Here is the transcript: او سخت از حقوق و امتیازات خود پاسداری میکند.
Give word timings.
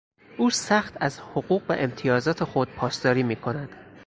او 0.37 0.49
سخت 0.49 0.93
از 0.99 1.19
حقوق 1.19 1.63
و 1.69 1.73
امتیازات 1.77 2.43
خود 2.43 2.69
پاسداری 2.69 3.23
میکند. 3.23 3.69